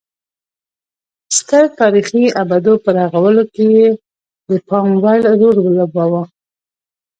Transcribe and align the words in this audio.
ستر 1.37 1.63
تاریخي 1.79 2.23
ابدو 2.43 2.73
په 2.83 2.89
رغولو 2.97 3.43
کې 3.53 3.65
یې 3.77 3.89
د 4.49 4.51
پام 4.67 4.87
وړ 5.03 5.19
رول 5.41 5.57
ولوباوه 5.61 6.23